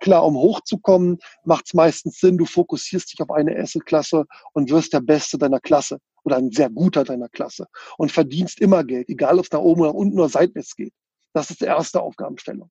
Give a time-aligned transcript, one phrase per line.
[0.00, 4.92] Klar, um hochzukommen, macht es meistens Sinn, du fokussierst dich auf eine Asset-Klasse und wirst
[4.92, 7.66] der Beste deiner Klasse oder ein sehr guter deiner Klasse
[7.98, 10.92] und verdienst immer Geld, egal ob es nach oben oder unten oder seitwärts geht.
[11.32, 12.70] Das ist die erste Aufgabenstellung.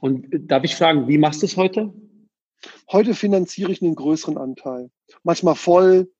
[0.00, 1.92] Und darf ich fragen, wie machst du es heute?
[2.90, 4.90] Heute finanziere ich einen größeren Anteil.
[5.22, 6.10] Manchmal voll,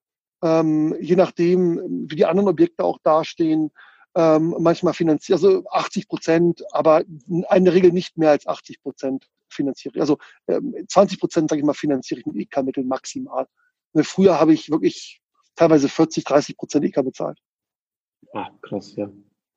[0.42, 3.70] ähm, je nachdem, wie die anderen Objekte auch dastehen.
[4.14, 9.28] Ähm, manchmal finanziere, also 80 Prozent, aber in der Regel nicht mehr als 80 Prozent
[9.48, 10.00] finanziere.
[10.00, 13.46] Also ähm, 20 Prozent, sage ich mal, finanziere ich mit EK-Mitteln maximal.
[13.92, 15.20] Und früher habe ich wirklich
[15.54, 17.38] teilweise 40, 30 Prozent EK bezahlt.
[18.32, 19.10] Ah, krass, ja.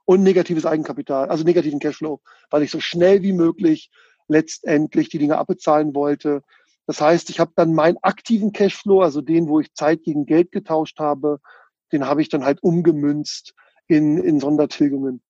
[0.05, 3.89] Und negatives Eigenkapital, also negativen Cashflow, weil ich so schnell wie möglich
[4.31, 6.41] letztendlich die Dinge abbezahlen wollte.
[6.87, 10.51] Das heißt, ich habe dann meinen aktiven Cashflow, also den, wo ich Zeit gegen Geld
[10.51, 11.39] getauscht habe,
[11.91, 13.53] den habe ich dann halt umgemünzt
[13.87, 15.21] in, in Sondertilgungen.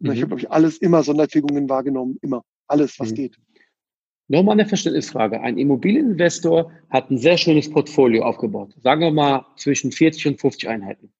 [0.00, 0.12] Mhm.
[0.12, 2.42] Ich habe, glaube ich, alles immer Sondertilgungen wahrgenommen, immer.
[2.66, 3.14] Alles, was mhm.
[3.14, 3.36] geht.
[4.26, 5.40] Nochmal eine Verständnisfrage.
[5.40, 8.74] Ein Immobilieninvestor hat ein sehr schönes Portfolio aufgebaut.
[8.82, 11.12] Sagen wir mal zwischen 40 und 50 Einheiten.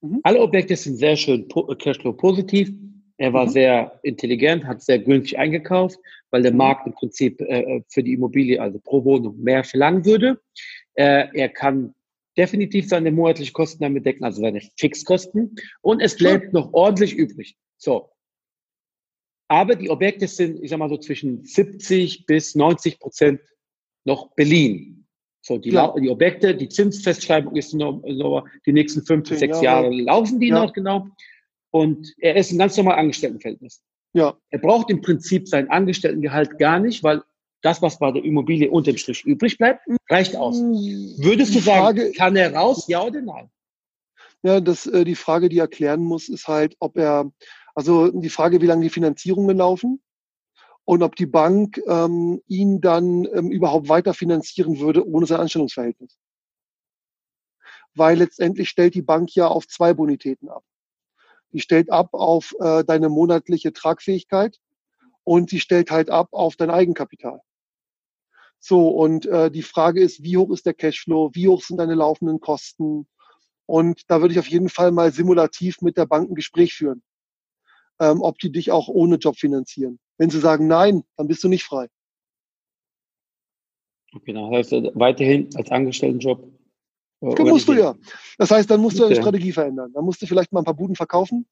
[0.00, 0.20] Mhm.
[0.22, 2.72] Alle Objekte sind sehr schön Cashflow positiv.
[3.22, 3.50] Er war mhm.
[3.50, 5.96] sehr intelligent, hat sehr günstig eingekauft,
[6.30, 6.58] weil der mhm.
[6.58, 10.40] Markt im Prinzip äh, äh, für die Immobilie, also pro Wohnung, mehr verlangen würde.
[10.94, 11.94] Äh, er kann
[12.36, 15.54] definitiv seine monatlichen Kosten damit decken, also seine Fixkosten.
[15.82, 17.56] Und es bleibt noch ordentlich übrig.
[17.76, 18.10] So.
[19.46, 23.40] Aber die Objekte sind, ich sag mal so, zwischen 70 bis 90 Prozent
[24.04, 25.06] noch beliehen.
[25.42, 25.94] So, die, ja.
[25.96, 30.48] die Objekte, die Zinsfestschreibung ist noch, so, die nächsten fünf bis sechs Jahre laufen die
[30.48, 30.64] ja.
[30.64, 31.06] noch genau
[31.72, 33.82] und er ist ein ganz normal Angestelltenverhältnis.
[34.12, 34.36] Ja.
[34.50, 37.22] Er braucht im Prinzip sein Angestelltengehalt gar nicht, weil
[37.62, 40.58] das, was bei der Immobilie unterm Strich übrig bleibt, reicht aus.
[40.58, 40.74] Hm,
[41.18, 43.50] Würdest du Frage, sagen, kann er raus, ja oder nein?
[44.42, 47.32] Ja, das, äh, die Frage, die er klären muss, ist halt, ob er,
[47.74, 50.02] also die Frage, wie lange die Finanzierungen laufen
[50.84, 56.18] und ob die Bank ähm, ihn dann ähm, überhaupt weiter finanzieren würde ohne sein Anstellungsverhältnis.
[57.94, 60.64] Weil letztendlich stellt die Bank ja auf zwei Bonitäten ab.
[61.52, 64.58] Die stellt ab auf äh, deine monatliche Tragfähigkeit
[65.24, 67.40] und sie stellt halt ab auf dein Eigenkapital.
[68.58, 71.94] So, und äh, die Frage ist, wie hoch ist der Cashflow, wie hoch sind deine
[71.94, 73.08] laufenden Kosten?
[73.66, 77.02] Und da würde ich auf jeden Fall mal simulativ mit der Bank ein Gespräch führen,
[78.00, 79.98] ähm, ob die dich auch ohne Job finanzieren.
[80.16, 81.88] Wenn sie sagen nein, dann bist du nicht frei.
[84.14, 86.46] Okay, dann heißt weiterhin als Angestelltenjob
[87.22, 87.94] dann musst du ja.
[88.38, 89.92] Das heißt, dann musst du deine Strategie verändern.
[89.92, 91.46] Dann musst du vielleicht mal ein paar Buden verkaufen,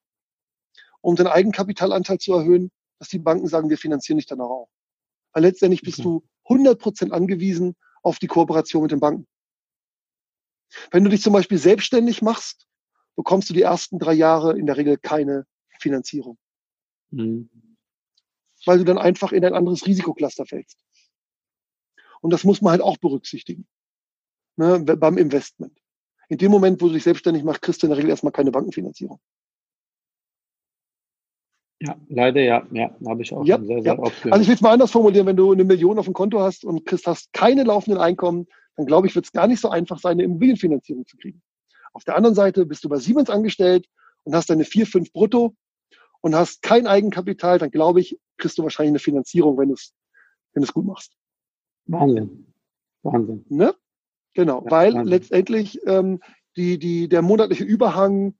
[1.00, 4.68] um den Eigenkapitalanteil zu erhöhen, dass die Banken sagen, wir finanzieren dich dann auch.
[5.32, 9.26] Weil letztendlich bist du 100 Prozent angewiesen auf die Kooperation mit den Banken.
[10.90, 12.66] Wenn du dich zum Beispiel selbstständig machst,
[13.14, 15.46] bekommst du die ersten drei Jahre in der Regel keine
[15.78, 16.36] Finanzierung.
[17.10, 17.48] Mhm.
[18.66, 20.78] Weil du dann einfach in ein anderes Risikocluster fällst.
[22.20, 23.68] Und das muss man halt auch berücksichtigen
[24.60, 25.72] ne, beim Investment.
[26.28, 28.52] In dem Moment, wo du dich selbstständig machst, kriegst du in der Regel erstmal keine
[28.52, 29.18] Bankenfinanzierung.
[31.82, 33.98] Ja, leider ja, ja, habe ich auch ja, sehr, sehr ja.
[33.98, 34.34] oft gehört.
[34.34, 36.64] Also ich will es mal anders formulieren, wenn du eine Million auf dem Konto hast
[36.64, 39.98] und kriegst, hast keine laufenden Einkommen, dann glaube ich, wird es gar nicht so einfach
[39.98, 41.42] sein, eine Immobilienfinanzierung zu kriegen.
[41.94, 43.86] Auf der anderen Seite bist du bei Siemens angestellt
[44.24, 45.54] und hast deine 4, 5 brutto
[46.20, 49.94] und hast kein Eigenkapital, dann glaube ich, kriegst du wahrscheinlich eine Finanzierung, wenn du es
[50.52, 51.16] wenn gut machst.
[51.86, 52.52] Wahnsinn.
[53.02, 53.44] Wahnsinn.
[53.48, 53.74] Ne?
[54.34, 55.08] Genau, ja, weil Wahnsinn.
[55.08, 56.20] letztendlich ähm,
[56.56, 58.34] die, die, der monatliche Überhang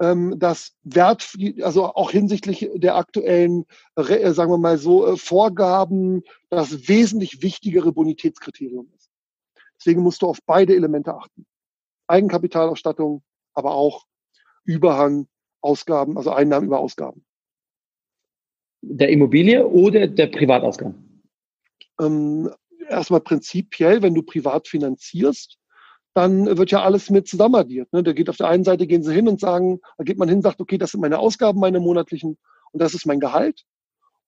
[0.00, 6.22] ähm, das Wert, also auch hinsichtlich der aktuellen, äh, sagen wir mal so, äh, Vorgaben,
[6.48, 9.10] das wesentlich wichtigere Bonitätskriterium ist.
[9.78, 11.46] Deswegen musst du auf beide Elemente achten.
[12.06, 13.22] Eigenkapitalausstattung,
[13.54, 14.04] aber auch
[14.64, 15.26] Überhang,
[15.62, 17.24] Ausgaben, also Einnahmen über Ausgaben.
[18.82, 21.22] Der Immobilie oder der Privatausgaben?
[22.00, 22.50] Ähm,
[22.90, 25.58] erstmal prinzipiell, wenn du privat finanzierst,
[26.14, 27.92] dann wird ja alles mit zusammenaddiert.
[27.92, 28.02] Ne?
[28.02, 30.42] Da geht auf der einen Seite gehen sie hin und sagen, da geht man hin,
[30.42, 32.36] sagt, okay, das sind meine Ausgaben, meine monatlichen
[32.72, 33.64] und das ist mein Gehalt.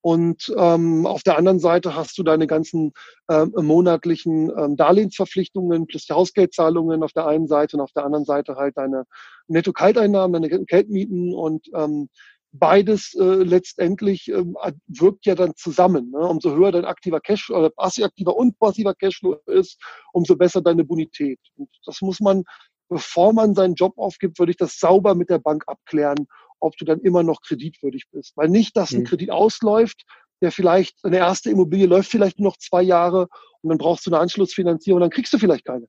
[0.05, 2.93] Und ähm, auf der anderen Seite hast du deine ganzen
[3.31, 8.25] ähm, monatlichen ähm, Darlehensverpflichtungen plus die Hausgeldzahlungen auf der einen Seite und auf der anderen
[8.25, 9.05] Seite halt deine
[9.47, 12.09] Netto-Kalteinnahmen, deine Geldmieten und ähm,
[12.53, 14.57] beides äh, letztendlich ähm,
[14.87, 16.11] wirkt ja dann zusammen.
[16.11, 16.19] Ne?
[16.19, 19.81] Umso höher dein aktiver Cash oder aktiver und passiver Cashflow ist,
[20.13, 21.41] umso besser deine Bonität.
[21.57, 22.45] Und das muss man,
[22.89, 26.27] bevor man seinen Job aufgibt, würde ich das sauber mit der Bank abklären,
[26.61, 28.37] ob du dann immer noch kreditwürdig bist.
[28.37, 29.05] Weil nicht, dass ein mhm.
[29.07, 30.05] Kredit ausläuft,
[30.43, 33.29] der vielleicht, eine erste Immobilie läuft vielleicht noch zwei Jahre
[33.63, 35.87] und dann brauchst du eine Anschlussfinanzierung und dann kriegst du vielleicht keine.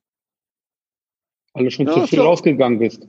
[1.52, 3.06] Weil du schon ja, zu viel rausgegangen bist.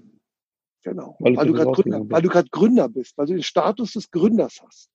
[0.86, 1.16] Genau.
[1.20, 4.12] Weil, weil du gerade Gründer, weil du gerade Gründer bist, weil du den Status des
[4.12, 4.92] Gründers hast.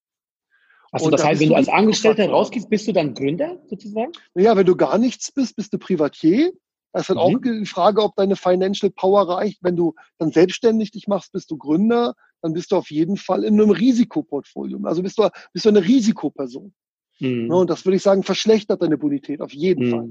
[0.92, 4.12] Also das heißt, wenn du als Angestellter rausgehst, bist du dann Gründer sozusagen?
[4.34, 6.52] Naja, wenn du gar nichts bist, bist du Privatier.
[6.92, 7.37] Das ist halt mhm.
[7.37, 9.58] auch die Frage, ob deine Financial Power reicht.
[9.62, 13.42] Wenn du dann selbstständig dich machst, bist du Gründer, dann bist du auf jeden Fall
[13.42, 14.78] in einem Risikoportfolio.
[14.84, 16.72] Also bist du, bist du eine Risikoperson.
[17.19, 17.50] Mhm.
[17.50, 19.90] Und das würde ich sagen, verschlechtert deine Bonität auf jeden mhm.
[19.90, 20.08] Fall.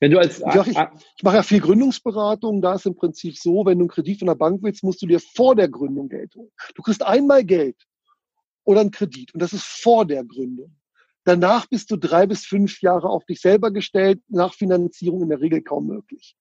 [0.00, 0.78] Wenn du als ich, ich,
[1.16, 4.28] ich mache ja viel Gründungsberatung, da ist im Prinzip so, wenn du einen Kredit von
[4.28, 6.50] der Bank willst, musst du dir vor der Gründung Geld holen.
[6.74, 7.76] Du kriegst einmal Geld
[8.64, 10.74] oder einen Kredit und das ist vor der Gründung.
[11.24, 15.40] Danach bist du drei bis fünf Jahre auf dich selber gestellt, nach Finanzierung in der
[15.40, 16.36] Regel kaum möglich.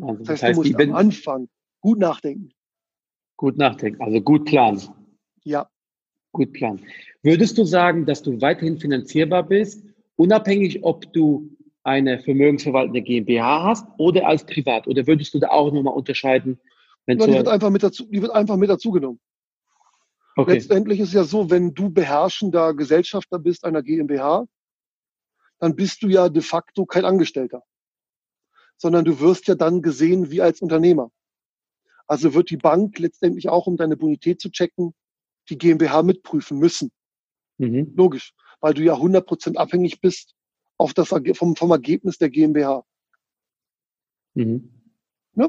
[0.00, 1.48] Also das heißt, das heißt, du musst am Anfang
[1.80, 2.50] gut nachdenken.
[3.36, 4.82] Gut nachdenken, also gut planen.
[5.44, 5.68] Ja.
[6.32, 6.84] Gut planen.
[7.22, 9.82] Würdest du sagen, dass du weiterhin finanzierbar bist,
[10.16, 11.55] unabhängig, ob du
[11.86, 14.88] eine vermögensverwaltende GmbH hast oder als Privat?
[14.88, 16.58] Oder würdest du da auch nochmal unterscheiden?
[17.06, 19.20] Wenn ja, die, wird einfach mit dazu, die wird einfach mit dazugenommen.
[20.34, 20.54] Okay.
[20.54, 24.46] Letztendlich ist es ja so, wenn du beherrschender Gesellschafter bist einer GmbH,
[25.60, 27.62] dann bist du ja de facto kein Angestellter,
[28.76, 31.12] sondern du wirst ja dann gesehen wie als Unternehmer.
[32.08, 34.92] Also wird die Bank letztendlich auch, um deine Bonität zu checken,
[35.48, 36.90] die GmbH mitprüfen müssen.
[37.58, 37.92] Mhm.
[37.96, 40.35] Logisch, weil du ja 100% abhängig bist
[40.78, 42.84] auf das, vom, vom Ergebnis der GmbH.
[44.34, 44.70] Mhm.
[45.34, 45.48] Ja?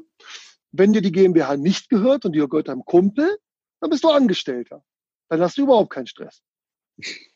[0.71, 3.37] Wenn dir die GmbH nicht gehört und die gehört deinem Kumpel,
[3.79, 4.83] dann bist du Angestellter.
[5.29, 6.41] Dann hast du überhaupt keinen Stress.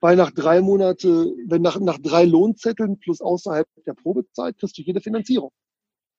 [0.00, 4.82] Weil nach drei Monate, wenn nach, nach drei Lohnzetteln plus außerhalb der Probezeit kriegst du
[4.82, 5.52] jede Finanzierung.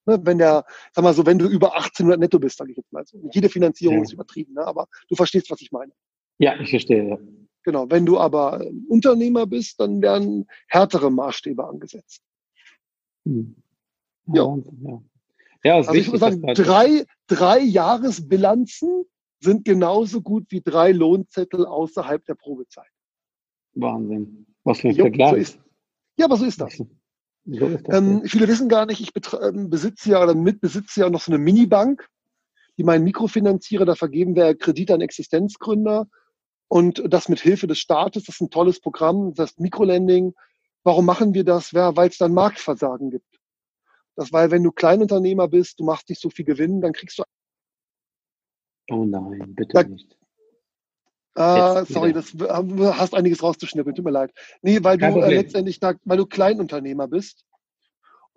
[0.08, 2.92] Ne, wenn der, sag mal so, wenn du über 1800 netto bist, sage ich jetzt
[2.92, 3.20] mal so.
[3.34, 4.04] Jede Finanzierung ja.
[4.04, 4.66] ist übertrieben, ne?
[4.66, 5.92] aber du verstehst, was ich meine.
[6.40, 7.10] Ja, ich verstehe.
[7.10, 7.18] Ja.
[7.68, 12.24] Genau, wenn du aber Unternehmer bist, dann werden härtere Maßstäbe angesetzt.
[13.26, 13.58] Hm.
[14.28, 14.58] Ja.
[14.84, 15.02] ja.
[15.66, 19.04] ja also ich würde sagen, drei, drei Jahresbilanzen
[19.42, 22.88] sind genauso gut wie drei Lohnzettel außerhalb der Probezeit.
[23.74, 24.46] Wahnsinn.
[24.64, 25.48] Was für ein Vergleich.
[25.48, 25.58] So
[26.16, 26.78] ja, aber so ist das.
[26.78, 29.12] So ist das ähm, viele wissen gar nicht, ich
[29.42, 32.08] ähm, besitze ja oder mitbesitze ja noch so eine Minibank,
[32.78, 36.08] die meinen Mikrofinanzierer, da vergeben wir Kredite an Existenzgründer
[36.68, 40.34] und das mit Hilfe des Staates, das ist ein tolles Programm, das Mikrolending.
[40.84, 41.72] Warum machen wir das?
[41.72, 43.40] Ja, weil es dann Marktversagen gibt.
[44.16, 47.24] Das, weil wenn du Kleinunternehmer bist, du machst nicht so viel Gewinn, dann kriegst du.
[48.90, 50.18] Oh nein, bitte da, nicht.
[51.36, 52.34] Äh, sorry, das
[52.98, 54.34] hast einiges rauszuschnippeln, tut mir leid.
[54.62, 57.46] Nee, weil Kein du äh, letztendlich da, weil du Kleinunternehmer bist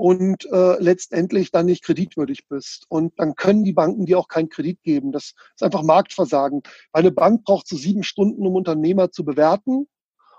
[0.01, 2.87] und äh, letztendlich dann nicht kreditwürdig bist.
[2.89, 5.13] Und dann können die Banken dir auch keinen Kredit geben.
[5.13, 6.63] Das ist einfach Marktversagen.
[6.95, 9.89] Eine Bank braucht so sieben Stunden, um Unternehmer zu bewerten.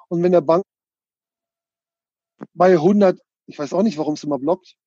[0.09, 0.63] Und wenn der Bank
[2.55, 4.77] bei 100, ich weiß auch nicht, warum es immer blockt,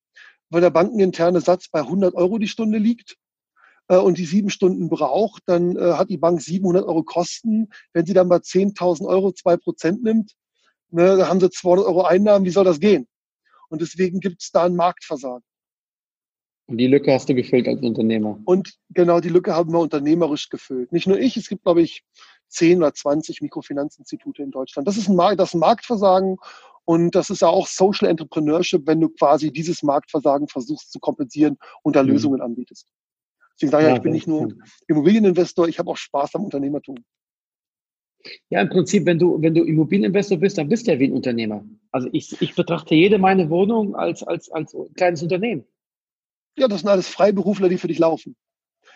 [0.49, 3.15] weil der bankeninterne Satz bei 100 Euro die Stunde liegt
[3.87, 7.69] äh, und die sieben Stunden braucht, dann äh, hat die Bank 700 Euro Kosten.
[7.93, 10.33] Wenn sie dann bei 10.000 Euro zwei Prozent nimmt,
[10.89, 12.43] ne, dann haben sie 200 Euro Einnahmen.
[12.43, 13.07] Wie soll das gehen?
[13.69, 15.43] Und deswegen gibt es da ein Marktversagen.
[16.67, 18.39] Und die Lücke hast du gefüllt als Unternehmer.
[18.45, 20.91] Und genau die Lücke haben wir unternehmerisch gefüllt.
[20.91, 22.03] Nicht nur ich, es gibt, glaube ich,
[22.49, 24.87] 10 oder 20 Mikrofinanzinstitute in Deutschland.
[24.87, 26.37] Das ist ein, Markt, das Marktversagen
[26.85, 31.57] und das ist ja auch Social Entrepreneurship, wenn du quasi dieses Marktversagen versuchst zu kompensieren
[31.83, 32.09] und da mhm.
[32.09, 32.87] Lösungen anbietest.
[33.55, 34.53] Deswegen sage ich, ja, ich bin nicht nur
[34.87, 36.97] Immobilieninvestor, ich habe auch Spaß am Unternehmertum.
[38.49, 41.13] Ja, im Prinzip, wenn du, wenn du Immobilieninvestor bist, dann bist du ja wie ein
[41.13, 41.63] Unternehmer.
[41.95, 45.63] Also ich, ich betrachte jede meine Wohnung als, als, als kleines Unternehmen.
[46.57, 48.35] Ja, das sind alles Freiberufler, die für dich laufen.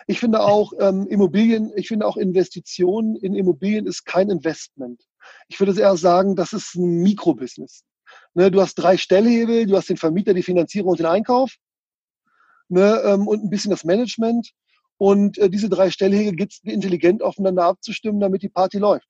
[0.06, 5.02] Ich finde auch ähm, Immobilien, ich finde auch Investitionen in Immobilien ist kein Investment.
[5.48, 7.86] Ich würde eher sagen, das ist ein Mikrobusiness.
[8.34, 11.56] Ne, du hast drei Stellhebel, du hast den Vermieter, die Finanzierung und den Einkauf
[12.68, 14.52] ne, ähm, und ein bisschen das Management.
[14.98, 19.08] Und äh, diese drei Stellhebel gibt es intelligent aufeinander abzustimmen, damit die Party läuft.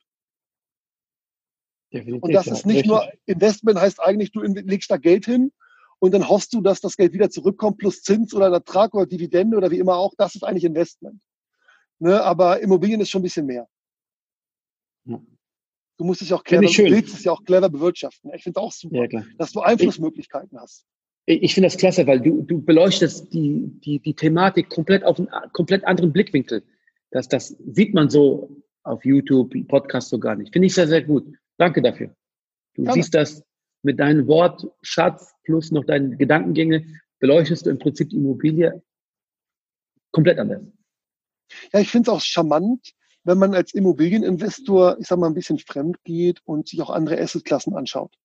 [1.92, 2.54] Definitiv, und das ja.
[2.54, 2.92] ist nicht Richtig.
[2.92, 5.52] nur Investment, heißt eigentlich, du legst da Geld hin
[6.00, 9.58] und dann hoffst du, dass das Geld wieder zurückkommt, plus Zins oder Ertrag oder Dividende
[9.58, 10.14] oder wie immer auch.
[10.18, 11.20] Das ist eigentlich Investment.
[12.00, 12.22] Ne?
[12.24, 13.68] Aber Immobilien ist schon ein bisschen mehr.
[15.06, 15.22] Ja.
[15.98, 18.32] Du musst es ja auch clever, du willst es ja auch clever bewirtschaften.
[18.34, 20.86] Ich finde es auch super, ja, dass du Einflussmöglichkeiten ich, hast.
[21.26, 25.28] Ich finde das klasse, weil du, du beleuchtest die, die, die Thematik komplett auf einen
[25.52, 26.64] komplett anderen Blickwinkel.
[27.12, 30.54] Das, das sieht man so auf YouTube, Podcast so gar nicht.
[30.54, 31.26] Finde ich sehr, sehr gut.
[31.60, 32.16] Danke dafür.
[32.74, 32.94] Du Gerne.
[32.96, 33.44] siehst das
[33.84, 38.82] mit deinem Wortschatz plus noch deinen Gedankengänge, beleuchtest du im Prinzip die Immobilie
[40.12, 40.64] komplett anders.
[41.74, 45.60] Ja, ich finde es auch charmant, wenn man als Immobilieninvestor, ich sag mal, ein bisschen
[45.60, 48.16] fremd geht und sich auch andere Assetklassen anschaut.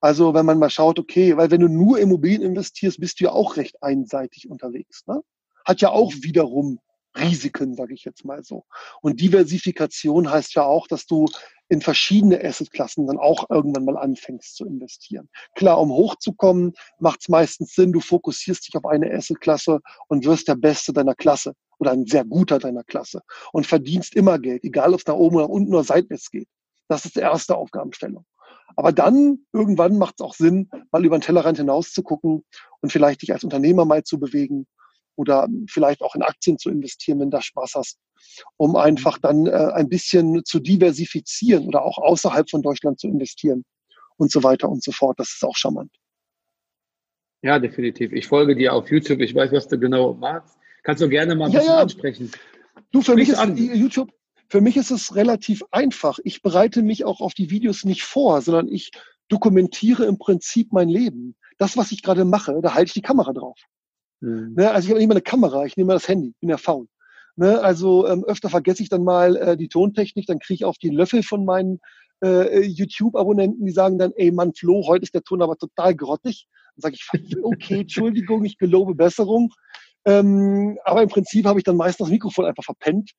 [0.00, 3.32] Also wenn man mal schaut, okay, weil wenn du nur Immobilien investierst, bist du ja
[3.32, 5.06] auch recht einseitig unterwegs.
[5.06, 5.22] Ne?
[5.64, 6.80] Hat ja auch wiederum
[7.16, 8.64] Risiken, sage ich jetzt mal so.
[9.00, 11.26] Und Diversifikation heißt ja auch, dass du
[11.68, 15.28] in verschiedene Assetklassen dann auch irgendwann mal anfängst zu investieren.
[15.54, 20.48] Klar, um hochzukommen, macht es meistens Sinn, du fokussierst dich auf eine Assetklasse und wirst
[20.48, 24.92] der Beste deiner Klasse oder ein sehr guter deiner Klasse und verdienst immer Geld, egal
[24.92, 26.48] ob es nach oben oder unten oder seitwärts geht.
[26.88, 28.26] Das ist die erste Aufgabenstellung.
[28.76, 32.44] Aber dann irgendwann macht es auch Sinn, mal über den Tellerrand hinaus zu gucken
[32.80, 34.66] und vielleicht dich als Unternehmer mal zu bewegen
[35.16, 37.98] oder vielleicht auch in Aktien zu investieren, wenn du Spaß hast,
[38.56, 43.64] um einfach dann äh, ein bisschen zu diversifizieren oder auch außerhalb von Deutschland zu investieren
[44.16, 45.18] und so weiter und so fort.
[45.18, 45.90] Das ist auch charmant.
[47.42, 48.12] Ja, definitiv.
[48.12, 49.20] Ich folge dir auf YouTube.
[49.20, 50.56] Ich weiß, was du genau magst.
[50.84, 51.80] Kannst du gerne mal ein ja, bisschen ja.
[51.80, 52.30] ansprechen.
[52.92, 53.56] Du, für mich ist an.
[53.56, 54.12] YouTube,
[54.48, 56.18] für mich ist es relativ einfach.
[56.24, 58.90] Ich bereite mich auch auf die Videos nicht vor, sondern ich
[59.28, 61.34] dokumentiere im Prinzip mein Leben.
[61.58, 63.58] Das, was ich gerade mache, da halte ich die Kamera drauf.
[64.22, 64.54] Mhm.
[64.56, 66.56] Ne, also ich habe nicht mal eine Kamera, ich nehme mal das Handy, bin ja
[66.56, 66.86] faul.
[67.36, 70.78] Ne, also ähm, öfter vergesse ich dann mal äh, die Tontechnik, dann kriege ich auf
[70.78, 71.80] die Löffel von meinen
[72.22, 76.46] äh, YouTube-Abonnenten, die sagen dann, ey Mann, Flo, heute ist der Ton aber total grottig.
[76.76, 77.08] Dann sage ich,
[77.42, 79.52] okay, Entschuldigung, ich gelobe Besserung.
[80.04, 83.12] Ähm, aber im Prinzip habe ich dann meistens das Mikrofon einfach verpennt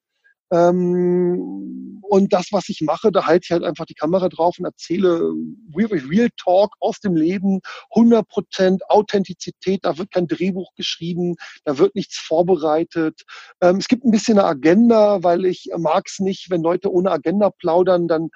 [0.53, 4.65] ähm, und das, was ich mache, da halte ich halt einfach die Kamera drauf und
[4.65, 5.33] erzähle
[5.75, 7.59] Real Talk aus dem Leben,
[7.95, 13.23] 100% Authentizität, da wird kein Drehbuch geschrieben, da wird nichts vorbereitet.
[13.61, 17.09] Ähm, es gibt ein bisschen eine Agenda, weil ich mag es nicht, wenn Leute ohne
[17.09, 18.29] Agenda plaudern, dann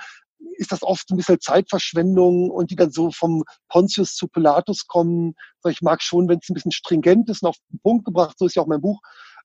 [0.57, 5.35] ist das oft ein bisschen Zeitverschwendung und die dann so vom Pontius zu Pilatus kommen.
[5.69, 8.47] Ich mag schon, wenn es ein bisschen stringent ist und auf den Punkt gebracht, so
[8.47, 9.01] ist ja auch mein Buch,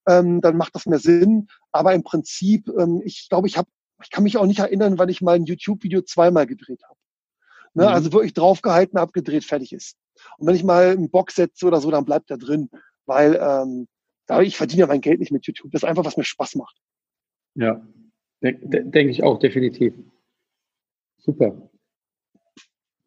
[0.08, 1.48] ähm, dann macht das mehr Sinn.
[1.70, 3.68] Aber im Prinzip, ähm, ich glaube, ich habe,
[4.02, 6.98] ich kann mich auch nicht erinnern, weil ich mal ein YouTube-Video zweimal gedreht habe.
[7.74, 7.84] Ne?
[7.84, 7.88] Mhm.
[7.88, 9.96] Also wirklich draufgehalten, abgedreht, fertig ist.
[10.38, 12.70] Und wenn ich mal einen Box setze oder so, dann bleibt er drin,
[13.06, 13.88] weil ähm,
[14.42, 15.70] ich verdiene ja mein Geld nicht mit YouTube.
[15.72, 16.76] Das ist einfach, was mir Spaß macht.
[17.54, 17.86] Ja,
[18.42, 19.94] denke denk ich auch, definitiv.
[21.18, 21.70] Super.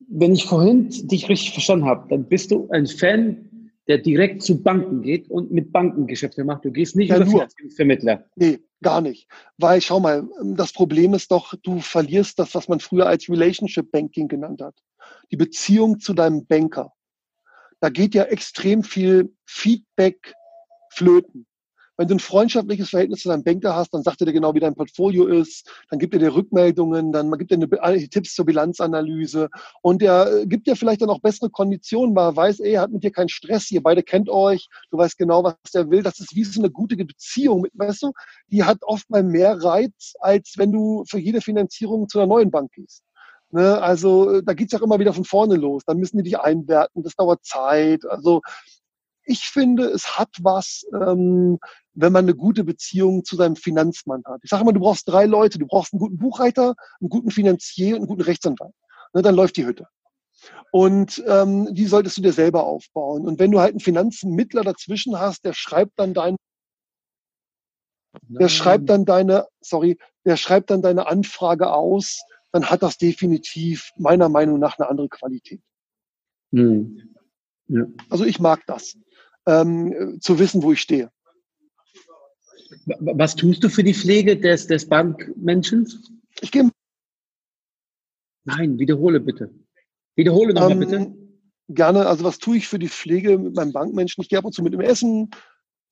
[0.07, 3.49] Wenn ich vorhin dich richtig verstanden habe, dann bist du ein Fan
[3.87, 6.65] der direkt zu Banken geht und mit Banken Geschäfte macht.
[6.65, 8.25] Du gehst nicht ja, über Finanzvermittler.
[8.35, 9.27] Nee, gar nicht.
[9.57, 13.91] Weil, schau mal, das Problem ist doch, du verlierst das, was man früher als Relationship
[13.91, 14.75] Banking genannt hat.
[15.31, 16.93] Die Beziehung zu deinem Banker.
[17.79, 20.33] Da geht ja extrem viel Feedback
[20.91, 21.45] flöten.
[21.97, 24.59] Wenn du ein freundschaftliches Verhältnis zu deinem Banker hast, dann sagt er dir genau, wie
[24.59, 29.49] dein Portfolio ist, dann gibt er dir Rückmeldungen, dann gibt er dir Tipps zur Bilanzanalyse
[29.81, 32.81] und er äh, gibt dir vielleicht dann auch bessere Konditionen, weil er weiß, ey, er
[32.81, 36.03] hat mit dir keinen Stress, ihr beide kennt euch, du weißt genau, was er will.
[36.03, 38.11] Das ist wie so eine gute Beziehung, mit, weißt du?
[38.51, 42.51] Die hat oft mal mehr Reiz, als wenn du für jede Finanzierung zu einer neuen
[42.51, 43.03] Bank gehst.
[43.51, 45.83] Ne, also äh, da geht's ja auch immer wieder von vorne los.
[45.85, 48.05] Dann müssen die dich einwerten, das dauert Zeit.
[48.05, 48.41] Also
[49.25, 51.59] ich finde, es hat was, ähm,
[51.93, 54.41] wenn man eine gute Beziehung zu seinem Finanzmann hat.
[54.43, 55.59] Ich sage immer, du brauchst drei Leute.
[55.59, 58.73] Du brauchst einen guten Buchhalter, einen guten Finanzier und einen guten Rechtsanwalt.
[59.13, 59.87] Ne, dann läuft die Hütte.
[60.71, 63.27] Und ähm, die solltest du dir selber aufbauen.
[63.27, 66.35] Und wenn du halt einen Finanzmittler dazwischen hast, der schreibt dann dein,
[68.27, 73.91] der schreibt dann deine, sorry, der schreibt dann deine Anfrage aus, dann hat das definitiv
[73.97, 75.61] meiner Meinung nach eine andere Qualität.
[76.51, 77.15] Mhm.
[77.67, 77.85] Ja.
[78.09, 78.97] Also ich mag das
[79.47, 81.09] ähm, zu wissen, wo ich stehe.
[82.99, 85.87] Was tust du für die Pflege des, des Bankmenschen?
[86.41, 86.69] Ich gehe.
[88.43, 89.49] Nein, wiederhole bitte.
[90.15, 91.15] Wiederhole nochmal ähm, bitte.
[91.69, 92.05] Gerne.
[92.05, 94.21] Also was tue ich für die Pflege mit meinem Bankmenschen?
[94.21, 95.31] Ich gehe ab und zu mit dem Essen.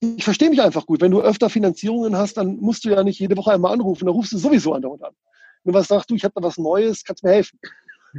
[0.02, 1.02] Ich verstehe mich einfach gut.
[1.02, 4.06] Wenn du öfter Finanzierungen hast, dann musst du ja nicht jede Woche einmal anrufen.
[4.06, 5.14] Dann rufst du sowieso andauernd an.
[5.64, 7.58] Du was sagst, du, ich habe da was Neues, kannst mir helfen.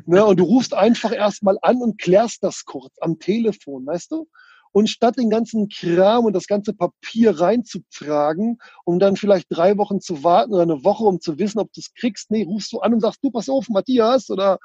[0.07, 0.25] Ne?
[0.25, 4.29] Und du rufst einfach erstmal an und klärst das kurz am Telefon, weißt du?
[4.75, 10.01] Und statt den ganzen Kram und das ganze Papier reinzutragen, um dann vielleicht drei Wochen
[10.01, 12.81] zu warten oder eine Woche, um zu wissen, ob du es kriegst, nee, rufst du
[12.81, 14.59] an und sagst, du, pass auf, Matthias oder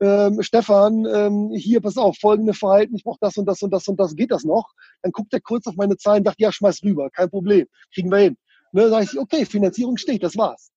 [0.00, 3.88] ähm, Stefan, ähm, hier, pass auf, folgende Verhalten, ich brauche das und das und das
[3.88, 4.68] und das, geht das noch?
[5.00, 8.10] Dann guckt er kurz auf meine Zahlen und sagt, ja, schmeiß rüber, kein Problem, kriegen
[8.10, 8.36] wir hin.
[8.72, 10.72] Ne, sag ich, okay, Finanzierung steht, das war's.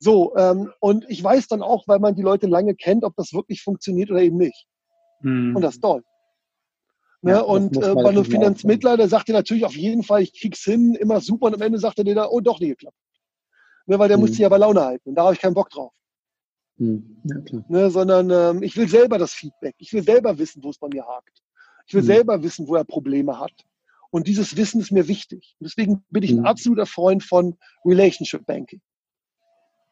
[0.00, 3.32] So, ähm, und ich weiß dann auch, weil man die Leute lange kennt, ob das
[3.32, 4.66] wirklich funktioniert oder eben nicht.
[5.20, 5.54] Hm.
[5.54, 6.02] Und das ist toll.
[7.22, 7.32] Ne?
[7.32, 10.64] Ja, und äh, bei einem Finanzmittler, der sagt dir natürlich auf jeden Fall, ich krieg's
[10.64, 12.96] hin, immer super, und am Ende sagt er dir da, oh, doch nicht geklappt.
[13.86, 14.22] Ne, weil der mhm.
[14.22, 15.92] muss sich ja bei Laune halten und da habe ich keinen Bock drauf.
[16.78, 17.16] Mhm.
[17.24, 17.36] Ja,
[17.68, 19.74] ne, sondern ähm, ich will selber das Feedback.
[19.78, 21.42] Ich will selber wissen, wo es bei mir hakt.
[21.86, 22.06] Ich will mhm.
[22.06, 23.52] selber wissen, wo er Probleme hat.
[24.10, 25.56] Und dieses Wissen ist mir wichtig.
[25.58, 26.46] Und deswegen bin ich ein mhm.
[26.46, 28.80] absoluter Freund von Relationship Banking.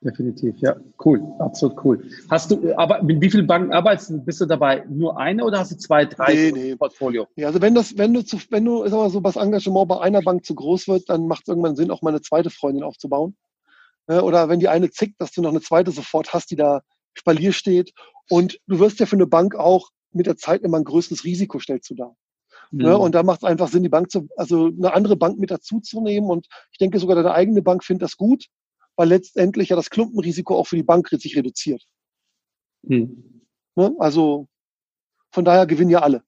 [0.02, 2.02] Definitiv, ja, cool, absolut cool.
[2.30, 4.18] Hast du, aber mit wie vielen Banken arbeitest du?
[4.24, 6.76] Bist du dabei nur eine oder hast du zwei, drei nee, nee.
[6.76, 7.26] Portfolio?
[7.36, 10.00] Ja, also wenn das, wenn du zu, wenn du, sag mal so, das Engagement bei
[10.00, 12.82] einer Bank zu groß wird, dann macht es irgendwann Sinn, auch mal eine zweite Freundin
[12.82, 13.36] aufzubauen.
[14.06, 16.80] Oder wenn die eine zickt, dass du noch eine zweite sofort hast, die da
[17.14, 17.92] Spalier steht.
[18.28, 21.58] Und du wirst ja für eine Bank auch mit der Zeit immer ein größeres Risiko
[21.60, 22.14] stellst du da.
[22.72, 22.80] Mhm.
[22.80, 25.50] Ja, und da macht es einfach Sinn, die Bank zu, also eine andere Bank mit
[25.50, 26.28] dazu zu nehmen.
[26.28, 28.46] Und ich denke sogar deine eigene Bank findet das gut,
[29.00, 31.82] weil letztendlich ja das Klumpenrisiko auch für die Bank sich reduziert.
[32.82, 33.46] Mhm.
[33.74, 34.46] Ja, also
[35.30, 36.22] von daher gewinnen ja alle.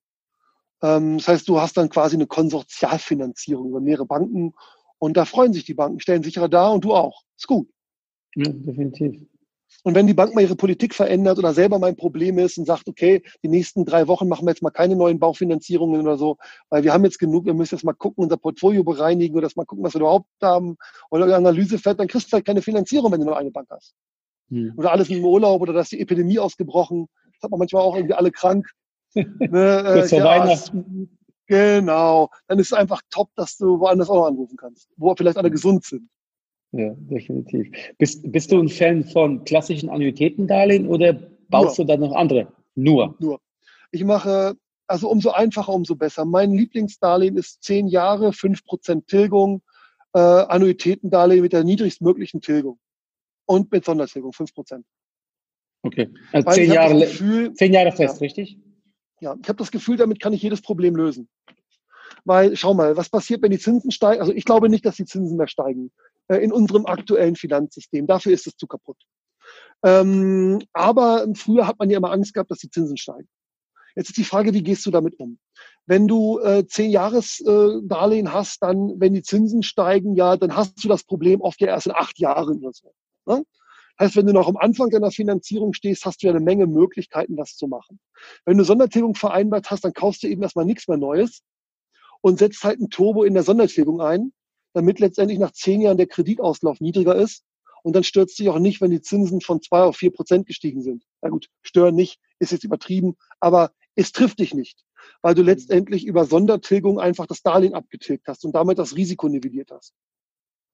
[0.83, 4.55] Ähm, das heißt, du hast dann quasi eine Konsortialfinanzierung über mehrere Banken
[4.97, 7.25] und da freuen sich die Banken, stellen sicherer da und du auch.
[7.37, 7.69] Ist gut.
[8.37, 9.21] Ja, definitiv.
[9.85, 12.89] Und wenn die Bank mal ihre Politik verändert oder selber mein Problem ist und sagt,
[12.89, 16.37] okay, die nächsten drei Wochen machen wir jetzt mal keine neuen Baufinanzierungen oder so,
[16.71, 19.57] weil wir haben jetzt genug, wir müssen jetzt mal gucken, unser Portfolio bereinigen oder das
[19.57, 20.77] mal gucken, was wir überhaupt haben
[21.11, 23.69] oder eine Analyse fährt, dann kriegst du halt keine Finanzierung, wenn du nur eine Bank
[23.71, 23.95] hast.
[24.51, 24.75] Hm.
[24.77, 27.09] Oder alles im Urlaub oder da ist die Epidemie ausgebrochen.
[27.35, 28.71] Das hat man manchmal auch irgendwie alle krank.
[29.15, 31.19] ne, äh, ja, Weihnachten.
[31.47, 32.31] Genau.
[32.47, 35.51] Dann ist es einfach top, dass du woanders auch noch anrufen kannst, wo vielleicht alle
[35.51, 36.09] gesund sind.
[36.73, 37.71] Ja, definitiv.
[37.99, 41.13] Bist, bist du ein Fan von klassischen Annuitätendarlehen oder
[41.49, 41.87] baust Nur.
[41.87, 42.49] du da noch andere?
[42.75, 43.15] Nur.
[43.19, 43.41] Nur.
[43.91, 46.25] Ich mache, also umso einfacher, umso besser.
[46.25, 49.63] Mein Lieblingsdarlehen ist zehn Jahre, 5% Tilgung,
[50.15, 52.79] äh, Annuitätendarlehen mit der niedrigstmöglichen Tilgung.
[53.45, 54.83] Und mit Sondertilgung, 5%.
[55.83, 56.09] Okay.
[56.33, 58.59] Also zehn Jahre, Gefühl, zehn Jahre fest, ja, richtig?
[59.21, 61.29] Ja, ich habe das Gefühl, damit kann ich jedes Problem lösen.
[62.25, 64.21] Weil, schau mal, was passiert, wenn die Zinsen steigen?
[64.21, 65.91] Also ich glaube nicht, dass die Zinsen mehr steigen
[66.29, 68.07] in unserem aktuellen Finanzsystem.
[68.07, 68.99] Dafür ist es zu kaputt.
[69.85, 73.29] Ähm, aber früher hat man ja immer Angst gehabt, dass die Zinsen steigen.
[73.95, 75.39] Jetzt ist die Frage, wie gehst du damit um?
[75.87, 80.83] Wenn du äh, zehn Jahresdarlehen äh, hast, dann, wenn die Zinsen steigen, ja, dann hast
[80.83, 82.95] du das Problem oft ja erst in acht Jahren oder so.
[83.27, 83.45] Ne?
[84.01, 87.37] Heißt, wenn du noch am Anfang deiner Finanzierung stehst, hast du ja eine Menge Möglichkeiten,
[87.37, 88.01] das zu machen.
[88.47, 91.43] Wenn du Sondertilgung vereinbart hast, dann kaufst du eben erstmal nichts mehr Neues
[92.23, 94.33] und setzt halt ein Turbo in der Sondertilgung ein,
[94.73, 97.45] damit letztendlich nach zehn Jahren der Kreditauslauf niedriger ist.
[97.83, 100.47] Und dann stört es dich auch nicht, wenn die Zinsen von zwei auf vier Prozent
[100.47, 101.05] gestiegen sind.
[101.21, 104.85] Na gut, stören nicht, ist jetzt übertrieben, aber es trifft dich nicht,
[105.21, 109.71] weil du letztendlich über Sondertilgung einfach das Darlehen abgetilgt hast und damit das Risiko nivelliert
[109.71, 109.95] hast.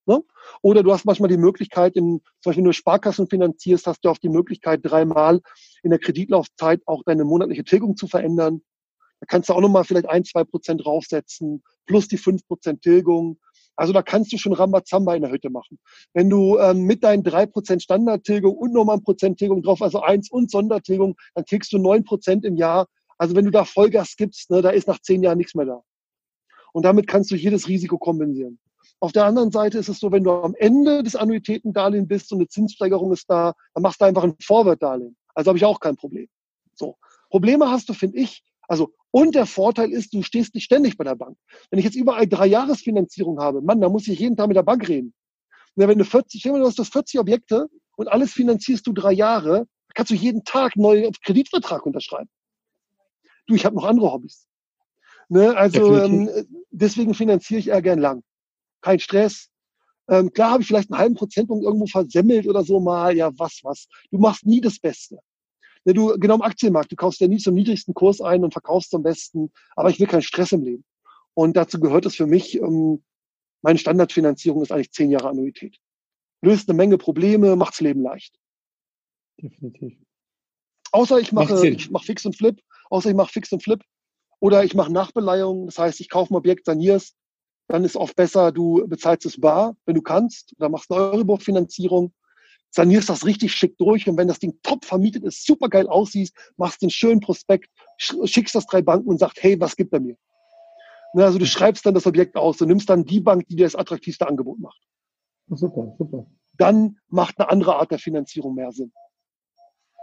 [0.08, 0.24] Ne?
[0.62, 4.08] Oder du hast manchmal die Möglichkeit, in, zum Beispiel wenn du Sparkassen finanzierst, hast du
[4.08, 5.40] auch die Möglichkeit, dreimal
[5.82, 8.62] in der Kreditlaufzeit auch deine monatliche Tilgung zu verändern.
[9.20, 13.38] Da kannst du auch nochmal vielleicht ein, zwei Prozent draufsetzen, plus die fünf Prozent Tilgung.
[13.78, 15.78] Also da kannst du schon Rambazamba in der Hütte machen.
[16.12, 20.00] Wenn du ähm, mit deinen drei Prozent Standardtilgung und nochmal ein Prozent Tilgung drauf, also
[20.00, 22.88] eins und Sondertilgung, dann kriegst du neun Prozent im Jahr.
[23.18, 25.80] Also wenn du da Vollgas gibst, ne, da ist nach zehn Jahren nichts mehr da.
[26.72, 28.58] Und damit kannst du jedes Risiko kompensieren.
[28.98, 32.38] Auf der anderen Seite ist es so, wenn du am Ende des Annuitätendarlehen bist und
[32.38, 35.16] eine Zinssteigerung ist da, dann machst du einfach ein Forward-Darlehen.
[35.36, 36.26] Also habe ich auch kein Problem.
[36.74, 36.96] So.
[37.30, 41.04] Probleme hast du, finde ich, also, und der Vorteil ist, du stehst nicht ständig bei
[41.04, 41.36] der Bank.
[41.70, 44.62] Wenn ich jetzt überall drei Jahresfinanzierung habe, Mann, da muss ich jeden Tag mit der
[44.62, 45.14] Bank reden.
[45.74, 49.66] Ja, wenn du 40, du hast das 40 Objekte und alles finanzierst du drei Jahre,
[49.94, 52.28] kannst du jeden Tag einen neuen Kreditvertrag unterschreiben.
[53.46, 54.46] Du, ich habe noch andere Hobbys.
[55.30, 56.30] Ne, also ähm,
[56.70, 58.22] deswegen finanziere ich eher gern lang.
[58.82, 59.48] Kein Stress.
[60.08, 63.16] Ähm, klar habe ich vielleicht einen halben Prozentpunkt irgendwo versemmelt oder so mal.
[63.16, 63.88] Ja, was, was.
[64.10, 65.18] Du machst nie das Beste.
[65.84, 68.90] Ne, du, genau im Aktienmarkt, du kaufst ja nie zum niedrigsten Kurs ein und verkaufst
[68.90, 70.84] zum besten, aber ich will keinen Stress im Leben.
[71.34, 73.02] Und dazu gehört es für mich, ähm,
[73.62, 75.78] meine Standardfinanzierung ist eigentlich zehn Jahre Annuität.
[76.42, 78.38] Löst eine Menge Probleme, macht's Leben leicht.
[79.40, 79.98] Definitiv.
[80.92, 82.60] Außer ich mache, ich mache Fix und Flip,
[82.90, 83.82] außer ich mache Fix und Flip.
[84.40, 87.14] Oder ich mache Nachbeleihung, das heißt, ich kaufe ein Objekt, sanier's,
[87.66, 92.12] dann ist oft besser, du bezahlst es bar, wenn du kannst, oder machst eine Euribor-Finanzierung
[92.70, 96.32] sanierst das richtig schick durch und wenn das Ding top vermietet ist, super geil aussieht,
[96.56, 100.16] machst den schönen Prospekt, schickst das drei Banken und sagst, hey, was gibt er mir?
[101.14, 103.64] Ne, also du schreibst dann das Objekt aus und nimmst dann die Bank, die dir
[103.64, 104.80] das attraktivste Angebot macht.
[105.48, 106.26] Super, super.
[106.58, 108.92] Dann macht eine andere Art der Finanzierung mehr Sinn.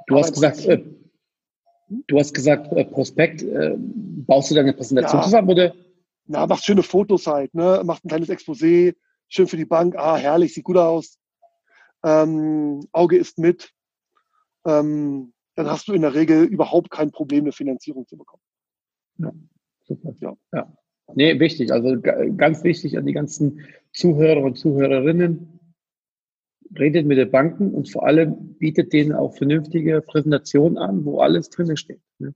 [0.08, 0.84] Du hast gesagt, äh,
[2.08, 5.26] du hast gesagt, äh, Prospekt, äh, baust du deine Präsentation ja.
[5.26, 5.76] zusammen oder?
[6.26, 7.82] Na, machst schöne Fotos halt, ne?
[7.86, 8.96] Macht ein kleines Exposé,
[9.28, 11.20] schön für die Bank, ah, herrlich, sieht gut aus
[12.06, 13.72] ähm, Auge ist mit,
[14.66, 18.44] ähm, dann hast du in der Regel überhaupt kein Problem, eine Finanzierung zu bekommen.
[19.18, 19.32] Ja,
[19.84, 20.16] super.
[20.22, 20.38] Ja.
[20.54, 20.74] ja.
[21.14, 21.72] Nee, wichtig.
[21.72, 23.62] Also ganz wichtig an die ganzen
[23.94, 25.60] Zuhörer und Zuhörerinnen.
[26.78, 31.50] redet mit den Banken und vor allem bietet denen auch vernünftige Präsentationen an, wo alles
[31.50, 32.02] drin steht.
[32.20, 32.34] Ne?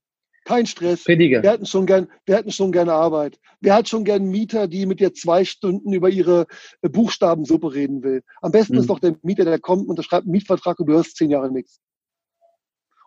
[0.50, 1.04] Kein Stress.
[1.04, 1.44] Prediger.
[1.44, 3.40] Wir hätten schon gern, wir hätten schon gerne Arbeit.
[3.62, 6.48] Wer hat schon gern Mieter, die mit dir zwei Stunden über ihre
[6.82, 8.24] äh, Buchstabensuppe reden will?
[8.42, 8.80] Am besten mhm.
[8.80, 11.80] ist doch der Mieter, der kommt, unterschreibt einen Mietvertrag und du hörst zehn Jahre nichts.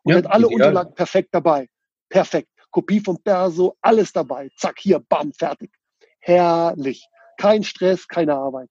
[0.04, 0.54] Und ja, hat alle ideal.
[0.54, 1.68] Unterlagen perfekt dabei.
[2.08, 2.48] Perfekt.
[2.70, 4.48] Kopie vom Perso, alles dabei.
[4.56, 5.72] Zack, hier, bam, fertig.
[6.20, 7.08] Herrlich.
[7.38, 8.68] Kein Stress, keine Arbeit.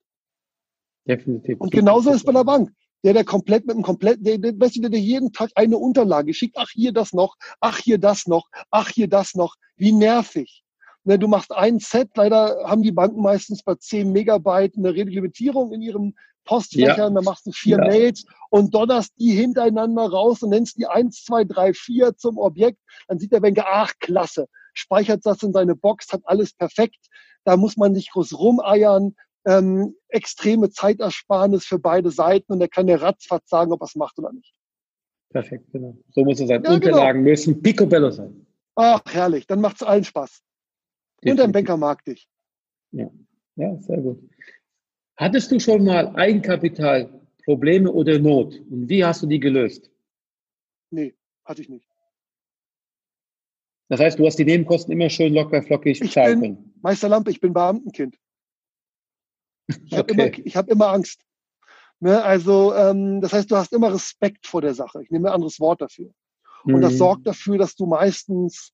[1.04, 1.60] Definitiv.
[1.60, 2.72] Und genauso ist bei der Bank.
[3.04, 6.58] Der, der komplett mit dem kompletten, der, der, der, der jeden Tag eine Unterlage schickt.
[6.58, 7.36] Ach, hier das noch.
[7.60, 8.48] Ach, hier das noch.
[8.70, 9.56] Ach, hier das noch.
[9.76, 10.64] Wie nervig.
[11.04, 15.72] Ne, du machst ein Set, leider haben die Banken meistens bei 10 Megabyte eine Relimitierung
[15.72, 16.14] in ihrem
[16.46, 17.10] Postfächer, ja.
[17.10, 17.86] dann machst du vier ja.
[17.86, 22.80] Mails und donnerst die hintereinander raus und nennst die eins, zwei, drei, vier zum Objekt.
[23.08, 27.08] Dann sieht der Banker, ach, klasse, speichert das in seine Box, hat alles perfekt.
[27.46, 29.16] Da muss man nicht groß rumeiern.
[29.46, 33.96] Ähm, extreme Zeitersparnis für beide Seiten und er kann der ratzfatz sagen, ob er es
[33.96, 34.54] macht oder nicht.
[35.30, 35.98] Perfekt, genau.
[36.10, 36.64] So muss es sein.
[36.64, 37.32] Ja, Unterlagen genau.
[37.32, 38.46] müssen picobello sein.
[38.76, 39.48] Ach, herrlich.
[39.48, 40.42] Dann macht es allen Spaß.
[41.24, 41.32] Definitiv.
[41.32, 42.28] Und dein Banker mag dich.
[42.92, 43.10] Ja.
[43.56, 44.20] ja, sehr gut.
[45.16, 48.60] Hattest du schon mal Eigenkapitalprobleme oder Not?
[48.70, 49.90] Und wie hast du die gelöst?
[50.90, 51.88] Nee, hatte ich nicht.
[53.88, 56.74] Das heißt, du hast die Nebenkosten immer schön locker flockig können.
[56.82, 58.18] Meister Lampe, ich bin Beamtenkind.
[59.86, 60.42] Ich habe okay.
[60.44, 61.22] immer, hab immer Angst.
[62.00, 65.04] Ne, also, ähm, das heißt, du hast immer Respekt vor der Sache.
[65.04, 66.12] Ich nehme ein anderes Wort dafür.
[66.64, 66.82] Und mhm.
[66.82, 68.72] das sorgt dafür, dass du meistens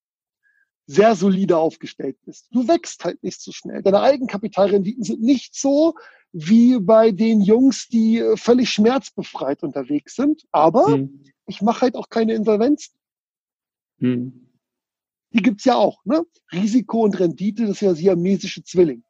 [0.86, 2.48] sehr solide aufgestellt bist.
[2.52, 3.84] Du wächst halt nicht so schnell.
[3.84, 5.96] Deine Eigenkapitalrenditen sind nicht so
[6.32, 10.44] wie bei den Jungs, die äh, völlig schmerzbefreit unterwegs sind.
[10.52, 11.24] Aber hm.
[11.46, 12.94] ich mache halt auch keine Insolvenz.
[14.00, 14.48] Hm.
[15.34, 16.04] Die gibt's ja auch.
[16.06, 16.26] Ne?
[16.54, 19.04] Risiko und Rendite, das ist ja siamesische Zwilling.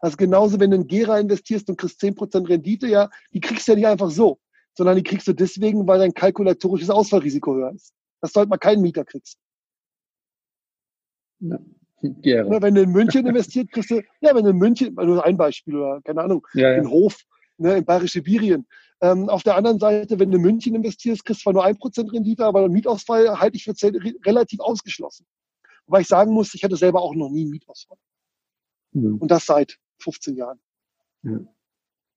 [0.00, 3.68] Also genauso, wenn du in Gera investierst und kriegst zehn Prozent Rendite, ja, die kriegst
[3.68, 4.38] du ja nicht einfach so,
[4.74, 7.92] sondern die kriegst du deswegen, weil dein kalkulatorisches Ausfallrisiko höher ist.
[8.20, 9.38] Das sollte man keinen Mieter kriegst.
[11.40, 11.58] Ja.
[12.22, 15.36] Ja, wenn du in München investiert, kriegst du, ja, wenn du in München, nur ein
[15.36, 16.78] Beispiel oder keine Ahnung, ja, ja.
[16.78, 17.24] in Hof,
[17.58, 18.66] ne, in Bayerische Sibirien.
[19.02, 21.76] Ähm, auf der anderen Seite, wenn du in München investierst, kriegst du zwar nur ein
[21.76, 23.74] Prozent Rendite, aber der Mietausfall halte ich für
[24.24, 25.26] relativ ausgeschlossen.
[25.86, 27.98] Wobei ich sagen muss, ich hatte selber auch noch nie einen Mietausfall.
[28.92, 29.16] Mhm.
[29.16, 30.58] Und das seit 15 Jahren.
[31.22, 31.40] Ja.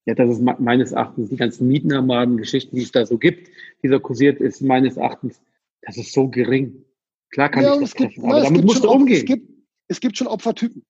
[0.06, 3.48] ja, das ist meines Erachtens die ganzen Mietnomaden-Geschichten, die es da so gibt,
[3.82, 5.40] dieser kursiert, ist meines Erachtens,
[5.82, 6.84] das ist so gering.
[7.30, 9.18] Klar kann ja, ich das es gibt, aber damit musst du umgehen.
[9.18, 9.48] Es gibt,
[9.88, 10.84] es gibt schon Opfertypen.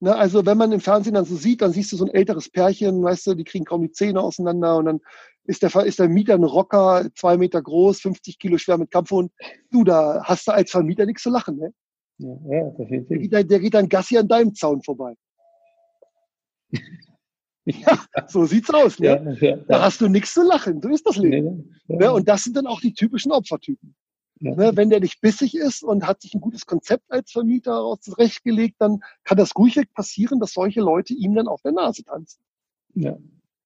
[0.00, 2.48] Ne, also wenn man im Fernsehen dann so sieht, dann siehst du so ein älteres
[2.48, 5.00] Pärchen, weißt du, die kriegen kaum die Zähne auseinander und dann
[5.44, 9.32] ist der, ist der Mieter ein Rocker, zwei Meter groß, 50 Kilo schwer mit Kampfhund.
[9.70, 11.72] Du, da hast du als Vermieter nichts zu lachen, ne?
[12.18, 13.08] Ja, ja definitiv.
[13.08, 15.14] Der geht, der geht dann Gassi an deinem Zaun vorbei.
[17.64, 19.36] ja, so sieht's aus, ne?
[19.40, 21.74] Ja, ja, da hast du nichts zu lachen, so ist das Leben.
[21.86, 22.12] Ne?
[22.12, 23.94] Und das sind dann auch die typischen Opfertypen.
[24.40, 28.00] Ne, wenn der nicht bissig ist und hat sich ein gutes Konzept als Vermieter daraus
[28.02, 32.40] zurechtgelegt, dann kann das ruhig passieren, dass solche Leute ihm dann auf der Nase tanzen.
[32.94, 33.18] Ja.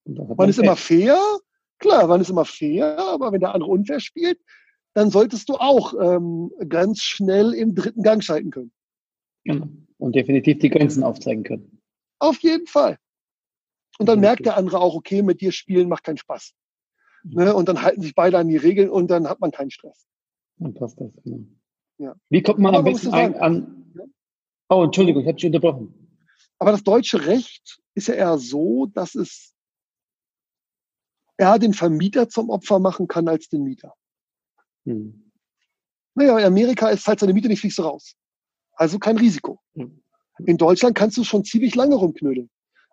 [0.05, 1.19] Man ist immer fair,
[1.79, 4.39] klar, man ist immer fair, aber wenn der andere unfair spielt,
[4.95, 8.73] dann solltest du auch ähm, ganz schnell im dritten Gang schalten können.
[9.45, 9.69] Genau.
[9.99, 11.82] Und definitiv die Grenzen aufzeigen können.
[12.23, 12.99] Auf jeden Fall.
[13.99, 16.55] Und dann merkt der andere auch, okay, mit dir spielen macht keinen Spaß.
[17.25, 17.53] Ne?
[17.53, 20.07] Und dann halten sich beide an die Regeln und dann hat man keinen Stress.
[20.59, 21.11] Dann passt das.
[21.25, 21.45] Genau.
[21.99, 22.15] Ja.
[22.31, 23.93] Wie kommt man Aber am besten ein, an?
[24.69, 26.17] Oh, Entschuldigung, ich habe dich unterbrochen.
[26.61, 29.53] Aber das deutsche Recht ist ja eher so, dass es
[31.39, 33.95] eher den Vermieter zum Opfer machen kann als den Mieter.
[34.85, 35.33] Hm.
[36.15, 38.15] Naja, in Amerika ist halt seine Miete nicht fliegst du raus.
[38.75, 39.61] Also kein Risiko.
[39.75, 40.03] Hm.
[40.39, 42.51] In Deutschland kannst du schon ziemlich lange rumknödeln.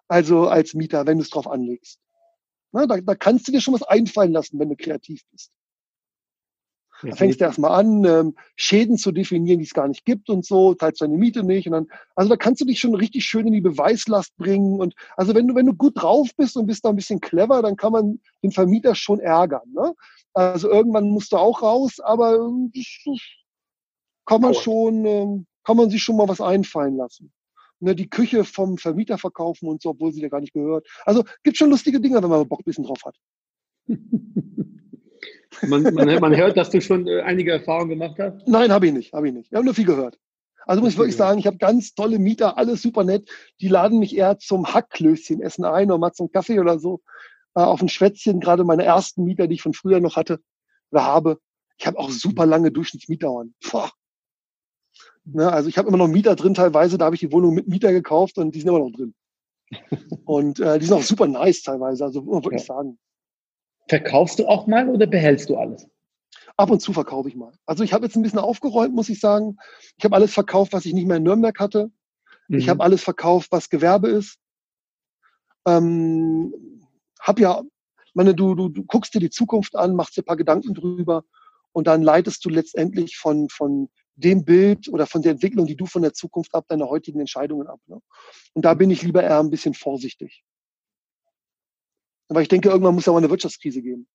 [0.07, 1.99] Also als Mieter, wenn du es drauf anlegst.
[2.71, 5.51] Na, da, da kannst du dir schon was einfallen lassen, wenn du kreativ bist.
[7.01, 10.45] Da fängst du erstmal an, ähm, Schäden zu definieren, die es gar nicht gibt und
[10.45, 11.65] so, teilst deine Miete nicht.
[11.67, 14.79] Und dann, also da kannst du dich schon richtig schön in die Beweislast bringen.
[14.81, 17.61] Und also wenn du, wenn du gut drauf bist und bist da ein bisschen clever,
[17.61, 19.71] dann kann man den Vermieter schon ärgern.
[19.73, 19.93] Ne?
[20.33, 23.17] Also irgendwann musst du auch raus, aber äh,
[24.25, 27.31] kann man schon, äh, kann man sich schon mal was einfallen lassen.
[27.81, 30.85] Ne, die Küche vom Vermieter verkaufen und so, obwohl sie dir gar nicht gehört.
[31.05, 33.15] Also gibt schon lustige Dinge, wenn man Bock ein bisschen drauf hat.
[35.67, 38.47] Man, man, man hört, dass du schon äh, einige Erfahrungen gemacht hast.
[38.47, 39.51] Nein, habe ich nicht, habe ich nicht.
[39.51, 40.17] Ich habe nur viel gehört.
[40.65, 43.29] Also muss ich wirklich sagen, ich habe ganz tolle Mieter, alles super nett.
[43.59, 47.01] Die laden mich eher zum Hackklößchen essen ein oder mal zum Kaffee oder so.
[47.55, 50.39] Äh, auf ein Schwätzchen, gerade meine ersten Mieter, die ich von früher noch hatte
[50.91, 51.39] oder habe.
[51.77, 53.55] Ich habe auch super lange Durchschnittsmietdauern.
[53.71, 53.91] Boah.
[55.33, 57.67] Ne, also ich habe immer noch Mieter drin teilweise, da habe ich die Wohnung mit
[57.67, 59.13] Mieter gekauft und die sind immer noch drin.
[60.25, 62.75] und äh, die sind auch super nice teilweise, also muss man wirklich ja.
[62.75, 62.97] sagen.
[63.87, 65.87] Verkaufst du auch mal oder behältst du alles?
[66.57, 67.53] Ab und zu verkaufe ich mal.
[67.65, 69.57] Also ich habe jetzt ein bisschen aufgeräumt, muss ich sagen.
[69.97, 71.91] Ich habe alles verkauft, was ich nicht mehr in Nürnberg hatte.
[72.47, 72.57] Mhm.
[72.57, 74.37] Ich habe alles verkauft, was Gewerbe ist.
[75.65, 76.53] Ähm,
[77.19, 77.61] hab ja,
[78.19, 81.23] meine, du, du, du guckst dir die Zukunft an, machst dir ein paar Gedanken drüber
[81.71, 85.85] und dann leitest du letztendlich von, von dem Bild oder von der Entwicklung, die du
[85.85, 87.79] von der Zukunft ab, deine heutigen Entscheidungen ab.
[87.87, 87.99] Ne?
[88.53, 90.43] Und da bin ich lieber eher ein bisschen vorsichtig.
[92.27, 94.07] Aber ich denke, irgendwann muss ja mal eine Wirtschaftskrise geben.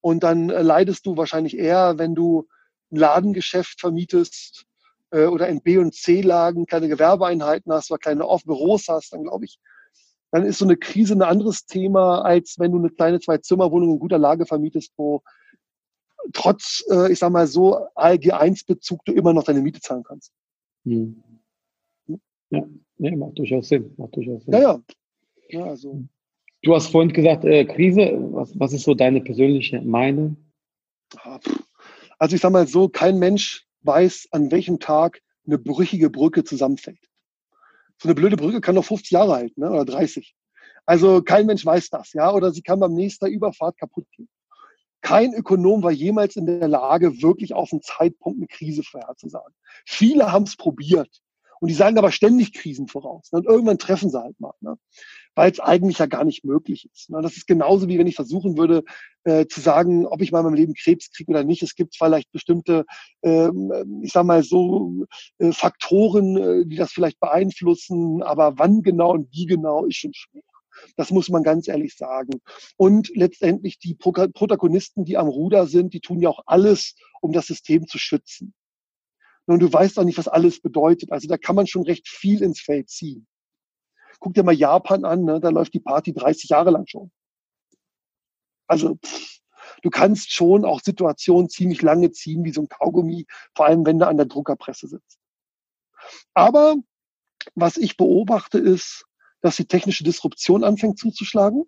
[0.00, 2.48] Und dann äh, leidest du wahrscheinlich eher, wenn du
[2.90, 4.64] ein Ladengeschäft vermietest
[5.10, 9.44] äh, oder in B- und C-Lagen kleine Gewerbeeinheiten hast oder kleine Off-Büros hast, dann glaube
[9.44, 9.58] ich,
[10.30, 13.98] dann ist so eine Krise ein anderes Thema, als wenn du eine kleine Zwei-Zimmer-Wohnung in
[13.98, 15.22] guter Lage vermietest, wo
[16.32, 20.32] trotz, äh, ich sag mal so, ALG-1-Bezug du immer noch deine Miete zahlen kannst.
[20.84, 21.22] Hm.
[22.50, 22.66] Ja,
[22.98, 23.94] nee, macht durchaus Sinn.
[23.96, 24.52] Macht durchaus Sinn.
[24.52, 24.82] Ja, ja.
[25.48, 26.04] ja also.
[26.62, 28.12] Du hast vorhin gesagt, äh, Krise.
[28.32, 30.36] Was, was ist so deine persönliche Meinung?
[32.18, 37.00] Also ich sage mal so, kein Mensch weiß, an welchem Tag eine brüchige Brücke zusammenfällt.
[38.00, 39.70] So eine blöde Brücke kann noch 50 Jahre halten ne?
[39.70, 40.34] oder 30.
[40.86, 44.28] Also kein Mensch weiß das, ja, oder sie kann beim nächsten Überfahrt kaputt gehen.
[45.02, 49.54] Kein Ökonom war jemals in der Lage, wirklich auf einen Zeitpunkt eine Krise vorherzusagen.
[49.84, 51.20] Viele haben es probiert.
[51.60, 53.28] Und die sagen aber ständig Krisen voraus.
[53.30, 54.54] Und irgendwann treffen sie halt mal.
[54.60, 54.76] Ne?
[55.34, 57.10] weil es eigentlich ja gar nicht möglich ist.
[57.10, 57.20] Ne?
[57.22, 58.84] Das ist genauso wie wenn ich versuchen würde
[59.24, 61.62] äh, zu sagen, ob ich mal in meinem Leben Krebs kriege oder nicht.
[61.62, 62.84] Es gibt vielleicht bestimmte,
[63.22, 65.06] ähm, ich sag mal so,
[65.38, 70.14] äh, Faktoren, äh, die das vielleicht beeinflussen, aber wann genau und wie genau ist schon
[70.14, 70.42] schwer.
[70.96, 72.40] Das muss man ganz ehrlich sagen.
[72.76, 77.46] Und letztendlich die Protagonisten, die am Ruder sind, die tun ja auch alles, um das
[77.46, 78.54] System zu schützen.
[79.46, 81.12] Und du weißt auch nicht, was alles bedeutet.
[81.12, 83.26] Also da kann man schon recht viel ins Feld ziehen.
[84.20, 85.40] Guck dir mal Japan an, ne?
[85.40, 87.10] da läuft die Party 30 Jahre lang schon.
[88.68, 89.40] Also pff,
[89.82, 93.98] du kannst schon auch Situationen ziemlich lange ziehen, wie so ein Kaugummi, vor allem wenn
[93.98, 95.18] du an der Druckerpresse sitzt.
[96.34, 96.76] Aber
[97.54, 99.04] was ich beobachte ist,
[99.42, 101.64] dass die technische Disruption anfängt zuzuschlagen.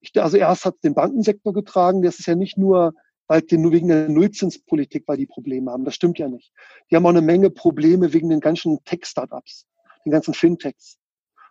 [0.00, 2.94] Ich, also erst hat den Bankensektor getragen, das ist ja nicht nur
[3.28, 5.84] weil die nur wegen der Nullzinspolitik, weil die Probleme haben.
[5.84, 6.50] Das stimmt ja nicht.
[6.90, 9.66] Die haben auch eine Menge Probleme wegen den ganzen Tech-Startups,
[10.04, 10.97] den ganzen Fintechs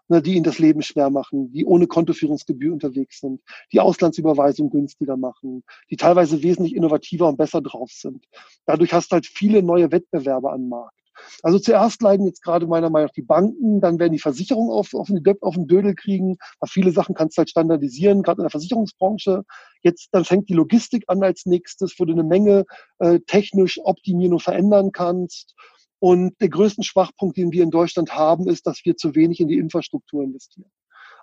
[0.07, 3.41] ne, die ihnen das Leben schwer machen, die ohne Kontoführungsgebühr unterwegs sind,
[3.71, 8.25] die Auslandsüberweisung günstiger machen, die teilweise wesentlich innovativer und besser drauf sind.
[8.65, 10.97] Dadurch hast du halt viele neue Wettbewerber am Markt.
[11.43, 14.93] Also zuerst leiden jetzt gerade meiner Meinung nach die Banken, dann werden die Versicherungen auf,
[14.93, 16.37] auf, den, auf den Dödel kriegen.
[16.59, 19.43] Weil viele Sachen kannst du halt standardisieren, gerade in der Versicherungsbranche.
[19.81, 22.65] Jetzt, dann fängt die Logistik an als nächstes, wo du eine Menge
[22.99, 25.55] äh, technisch optimieren und verändern kannst.
[25.99, 29.47] Und der größte Schwachpunkt, den wir in Deutschland haben, ist, dass wir zu wenig in
[29.47, 30.71] die Infrastruktur investieren.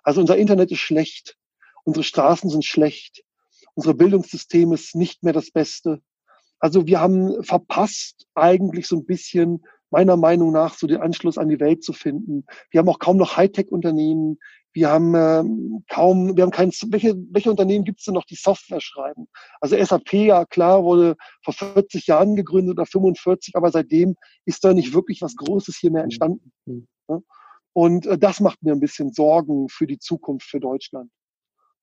[0.03, 1.37] Also unser Internet ist schlecht,
[1.83, 3.23] unsere Straßen sind schlecht,
[3.73, 6.01] unser Bildungssystem ist nicht mehr das Beste.
[6.59, 11.49] Also wir haben verpasst, eigentlich so ein bisschen meiner Meinung nach so den Anschluss an
[11.49, 12.45] die Welt zu finden.
[12.69, 14.39] Wir haben auch kaum noch Hightech-Unternehmen.
[14.75, 18.35] Wir haben ähm, kaum, wir haben kein, welche, welche Unternehmen gibt es denn noch, die
[18.35, 19.27] Software schreiben?
[19.61, 24.73] Also SAP, ja klar, wurde vor 40 Jahren gegründet oder 45, aber seitdem ist da
[24.73, 26.07] nicht wirklich was Großes hier mehr mhm.
[26.07, 26.51] entstanden.
[26.65, 26.87] Mhm.
[27.71, 31.09] Und äh, das macht mir ein bisschen Sorgen für die Zukunft für Deutschland.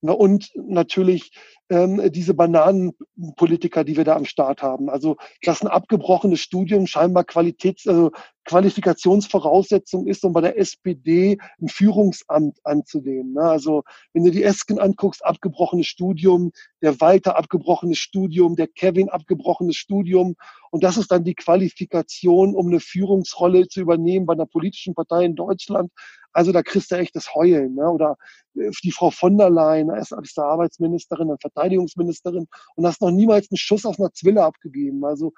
[0.03, 1.31] Und natürlich
[1.71, 4.91] ähm, diese Bananenpolitiker, die wir da am Start haben.
[4.91, 8.11] Also, dass ein abgebrochenes Studium scheinbar Qualitäts, also
[8.45, 13.35] Qualifikationsvoraussetzung ist, um bei der SPD ein Führungsamt anzunehmen.
[13.35, 13.43] Ne?
[13.43, 16.53] Also, wenn du die Esken anguckst, abgebrochenes Studium,
[16.83, 20.35] der Walter abgebrochenes Studium, der Kevin abgebrochenes Studium.
[20.71, 25.25] Und das ist dann die Qualifikation, um eine Führungsrolle zu übernehmen bei einer politischen Partei
[25.25, 25.91] in Deutschland.
[26.33, 27.75] Also da kriegst du echt das Heulen.
[27.75, 27.89] Ne?
[27.89, 28.17] Oder
[28.57, 33.51] äh, die Frau von der Leyen, erst als Arbeitsministerin, dann Verteidigungsministerin und hast noch niemals
[33.51, 35.05] einen Schuss auf einer Zwille abgegeben.
[35.05, 35.33] Also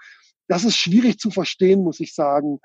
[0.49, 2.61] das ist schwierig zu verstehen, muss ich sagen.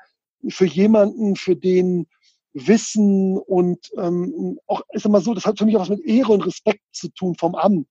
[0.48, 2.08] Für jemanden, für den
[2.54, 6.32] Wissen und ähm, auch ist immer so, das hat für mich auch was mit Ehre
[6.32, 7.88] und Respekt zu tun vom Amt.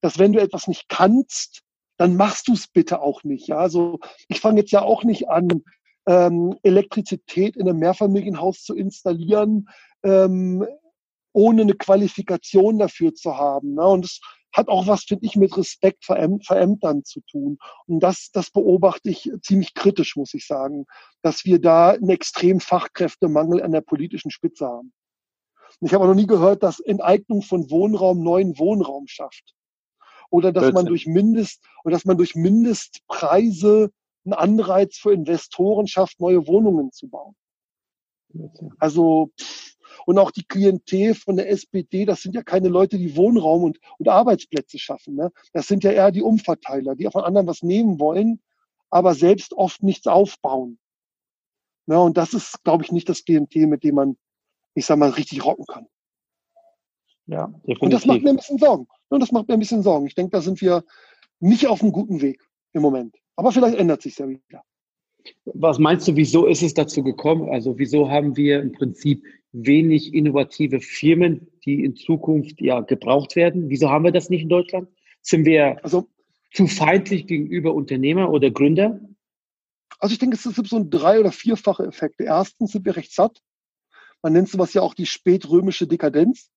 [0.00, 1.62] Dass wenn du etwas nicht kannst,
[1.96, 3.48] dann machst du es bitte auch nicht.
[3.48, 5.62] Ja, also ich fange jetzt ja auch nicht an,
[6.06, 9.68] ähm, Elektrizität in einem Mehrfamilienhaus zu installieren,
[10.02, 10.66] ähm,
[11.32, 13.74] ohne eine Qualifikation dafür zu haben.
[13.74, 13.86] Ne?
[13.86, 14.20] Und das
[14.52, 17.58] hat auch was, finde ich, mit Respekt vor, Äm vor Ämtern zu tun.
[17.86, 20.86] Und das, das beobachte ich ziemlich kritisch, muss ich sagen,
[21.22, 24.92] dass wir da einen extremen Fachkräftemangel an der politischen Spitze haben.
[25.80, 29.54] Und ich habe auch noch nie gehört, dass Enteignung von Wohnraum neuen Wohnraum schafft.
[30.30, 33.90] Oder dass man durch Mindest, oder dass man durch Mindestpreise
[34.24, 37.34] einen Anreiz für Investoren schafft, neue Wohnungen zu bauen.
[38.78, 39.30] Also,
[40.06, 43.78] Und auch die Klientel von der SPD, das sind ja keine Leute, die Wohnraum und,
[43.98, 45.14] und Arbeitsplätze schaffen.
[45.14, 45.30] Ne?
[45.52, 48.40] Das sind ja eher die Umverteiler, die von anderen was nehmen wollen,
[48.90, 50.78] aber selbst oft nichts aufbauen.
[51.86, 52.00] Ne?
[52.00, 54.16] Und das ist, glaube ich, nicht das Klientel, mit dem man,
[54.74, 55.86] ich sag mal, richtig rocken kann.
[57.26, 57.82] Ja, definitiv.
[57.82, 58.86] Und das macht mir ein bisschen Sorgen.
[59.08, 60.06] Und das macht mir ein bisschen Sorgen.
[60.06, 60.84] Ich denke, da sind wir
[61.40, 63.16] nicht auf einem guten Weg im Moment.
[63.36, 64.62] Aber vielleicht ändert sich ja wieder.
[65.44, 67.48] Was meinst du, wieso ist es dazu gekommen?
[67.50, 73.68] Also wieso haben wir im Prinzip wenig innovative Firmen, die in Zukunft ja gebraucht werden?
[73.68, 74.88] Wieso haben wir das nicht in Deutschland?
[75.20, 76.08] Sind wir also,
[76.52, 79.00] zu feindlich gegenüber Unternehmer oder Gründer?
[79.98, 82.20] Also ich denke, es gibt so ein drei- oder vierfache Effekt.
[82.20, 83.40] Erstens sind wir recht satt.
[84.22, 86.50] Man nennt sowas ja auch die spätrömische Dekadenz.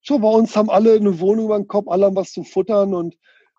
[0.00, 2.92] Schon bei uns haben alle eine Wohnung über den Kopf, alle haben was zu futtern
[2.92, 3.16] und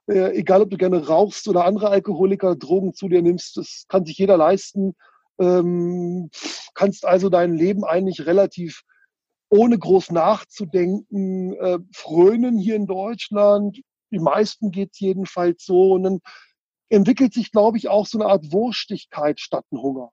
[0.08, 4.06] äh, egal, ob du gerne rauchst oder andere Alkoholiker Drogen zu dir nimmst, das kann
[4.06, 4.96] sich jeder leisten.
[5.40, 6.30] Ähm,
[6.74, 8.84] kannst also dein Leben eigentlich relativ
[9.50, 13.82] ohne groß nachzudenken äh, frönen hier in Deutschland.
[14.12, 15.94] Die meisten geht jedenfalls so.
[15.94, 16.20] Und dann
[16.90, 20.12] entwickelt sich, glaube ich, auch so eine Art Wurstigkeit statt ein Hunger.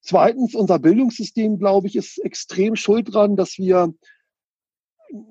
[0.00, 3.94] Zweitens, unser Bildungssystem, glaube ich, ist extrem schuld dran, dass wir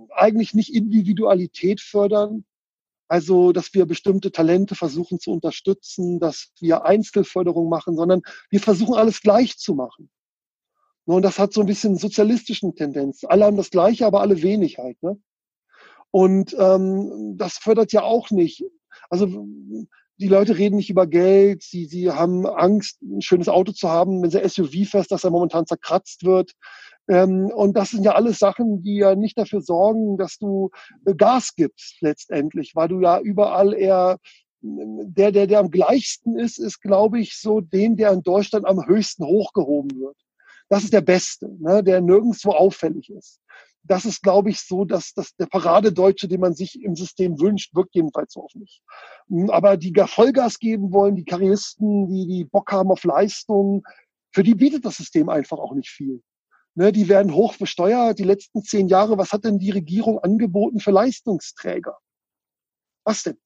[0.10, 2.46] eigentlich nicht Individualität fördern,
[3.12, 8.96] also, dass wir bestimmte Talente versuchen zu unterstützen, dass wir Einzelförderung machen, sondern wir versuchen
[8.96, 10.10] alles gleich zu machen.
[11.04, 13.26] Und das hat so ein bisschen sozialistischen Tendenz.
[13.26, 14.96] Alle haben das Gleiche, aber alle wenig halt.
[15.04, 15.22] Ne?
[16.10, 18.64] Und ähm, das fördert ja auch nicht.
[19.10, 19.46] Also
[20.16, 24.24] die Leute reden nicht über Geld, sie, sie haben Angst, ein schönes Auto zu haben,
[24.24, 26.54] wenn sie SUV fest, dass er momentan zerkratzt wird.
[27.08, 30.70] Ähm, und das sind ja alles Sachen, die ja nicht dafür sorgen, dass du
[31.06, 34.18] äh, Gas gibst letztendlich, weil du ja überall eher
[34.62, 38.86] der, der, der am gleichsten ist, ist, glaube ich, so den, der in Deutschland am
[38.86, 40.18] höchsten hochgehoben wird.
[40.70, 43.40] Das ist der Beste, ne, der nirgendwo auffällig ist.
[43.84, 47.74] Das ist, glaube ich, so, dass, dass der Paradedeutsche, den man sich im System wünscht,
[47.74, 48.82] wirkt jedenfalls so auf mich.
[49.28, 53.84] Hm, aber die Vollgas geben wollen, die Karrieristen, die, die Bock haben auf Leistung,
[54.32, 56.22] für die bietet das System einfach auch nicht viel.
[56.74, 58.18] Ne, die werden hoch besteuert.
[58.20, 61.98] Die letzten zehn Jahre, was hat denn die Regierung angeboten für Leistungsträger?
[63.04, 63.38] Was denn?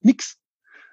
[0.00, 0.36] Nix.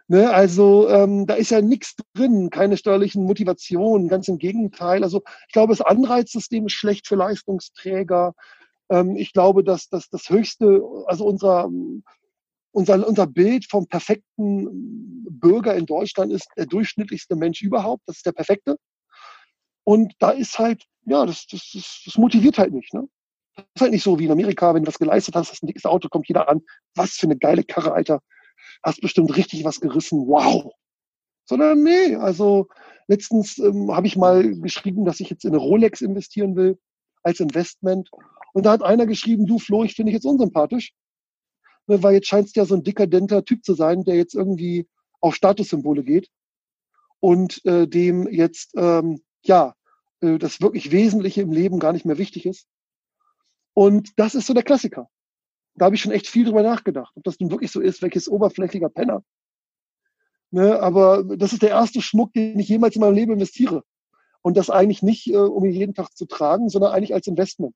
[0.07, 5.03] Ne, also ähm, da ist ja nichts drin, keine steuerlichen Motivationen, ganz im Gegenteil.
[5.03, 8.33] Also ich glaube, das Anreizsystem ist schlecht für Leistungsträger.
[8.89, 11.69] Ähm, ich glaube, dass, dass das höchste, also unser,
[12.71, 18.03] unser, unser Bild vom perfekten Bürger in Deutschland ist der durchschnittlichste Mensch überhaupt.
[18.07, 18.77] Das ist der perfekte.
[19.83, 22.93] Und da ist halt, ja, das, das, das, das motiviert halt nicht.
[22.93, 23.07] Ne?
[23.55, 25.67] Das ist halt nicht so wie in Amerika, wenn du was geleistet hast, hast ein
[25.67, 26.61] dickes Auto, kommt jeder an.
[26.95, 28.21] Was für eine geile Karre, Alter.
[28.83, 30.27] Hast bestimmt richtig was gerissen.
[30.27, 30.71] Wow.
[31.45, 32.67] Sondern nee, also
[33.07, 36.77] letztens ähm, habe ich mal geschrieben, dass ich jetzt in eine Rolex investieren will
[37.23, 38.09] als Investment.
[38.53, 40.93] Und da hat einer geschrieben, du Flo, ich finde dich jetzt unsympathisch.
[41.87, 44.87] Ne, weil jetzt scheinst du ja so ein dekadenter Typ zu sein, der jetzt irgendwie
[45.21, 46.29] auf Statussymbole geht
[47.19, 49.73] und äh, dem jetzt ähm, ja
[50.21, 52.67] äh, das wirklich Wesentliche im Leben gar nicht mehr wichtig ist.
[53.73, 55.09] Und das ist so der Klassiker.
[55.75, 58.27] Da habe ich schon echt viel drüber nachgedacht, ob das nun wirklich so ist, welches
[58.27, 59.23] oberflächlicher Penner.
[60.51, 63.83] Ne, aber das ist der erste Schmuck, den ich jemals in meinem Leben investiere.
[64.41, 67.75] Und das eigentlich nicht, äh, um ihn jeden Tag zu tragen, sondern eigentlich als Investment.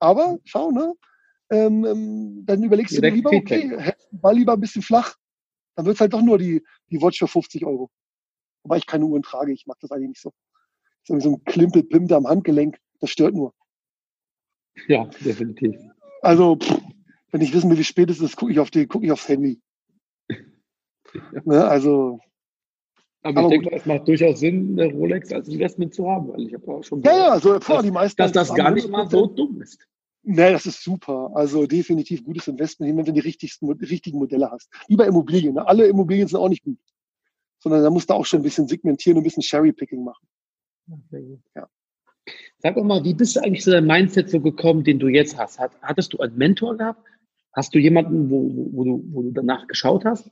[0.00, 0.94] Aber schau, ne?
[1.50, 5.14] Ähm, ähm, dann überlegst Direkt du dir lieber, okay, mal lieber ein bisschen flach.
[5.76, 7.90] Dann wird's halt doch nur die, die Watch für 50 Euro.
[8.64, 10.32] Wobei ich keine Uhren trage, ich mag das eigentlich nicht so
[11.04, 13.54] so ein Klimpelpimp am Handgelenk, das stört nur.
[14.88, 15.76] Ja, definitiv.
[16.22, 16.80] Also, pff,
[17.30, 19.28] wenn ich wissen will, wie spät es ist, gucke ich auf die, gucke ich aufs
[19.28, 19.60] Handy.
[20.28, 21.42] Ja.
[21.44, 22.20] Ne, also.
[23.22, 26.46] Aber, aber ich denke, es macht durchaus Sinn, eine Rolex als Investment zu haben, weil
[26.46, 29.08] ich habe auch schon ja, ja, also vor die meisten, dass das gar nicht mal
[29.08, 29.86] so dumm ist.
[30.24, 31.30] Nee, das ist super.
[31.34, 34.70] Also definitiv gutes Investment, wenn du die richtigsten, richtigen Modelle hast.
[34.88, 35.54] Wie bei Immobilien.
[35.54, 35.66] Ne?
[35.66, 36.78] Alle Immobilien sind auch nicht gut.
[37.58, 40.26] Sondern da musst du auch schon ein bisschen segmentieren und ein bisschen Cherry-Picking machen.
[41.54, 41.68] Ja.
[42.58, 45.36] Sag doch mal, wie bist du eigentlich zu deinem Mindset so gekommen, den du jetzt
[45.36, 45.58] hast?
[45.58, 47.04] Hattest du einen Mentor gehabt?
[47.54, 50.30] Hast du jemanden, wo, wo, du, wo du danach geschaut hast?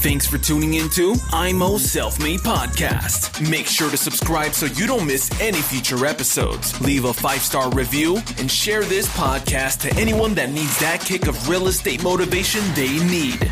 [0.00, 3.40] Thanks for tuning into IMO Self Made Podcast.
[3.50, 6.80] Make sure to subscribe so you don't miss any future episodes.
[6.80, 11.26] Leave a five star review and share this podcast to anyone that needs that kick
[11.26, 13.50] of real estate motivation they need.